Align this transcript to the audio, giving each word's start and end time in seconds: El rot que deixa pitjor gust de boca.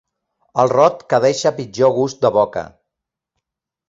El 0.61 0.69
rot 0.71 1.03
que 1.13 1.19
deixa 1.25 1.51
pitjor 1.59 1.93
gust 1.97 2.21
de 2.27 2.31
boca. 2.39 2.65